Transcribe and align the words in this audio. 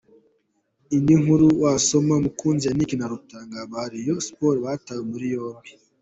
Indi 0.95 1.13
nkuru 1.21 1.45
waasoma: 1.61 2.13
Mukunzi 2.25 2.63
Yannick 2.67 2.91
na 2.97 3.07
Rutanga 3.13 3.57
ba 3.71 3.81
Rayons 3.91 4.25
Sports 4.27 4.61
batawe 4.65 5.01
muri 5.11 5.25
yombi. 5.35 5.69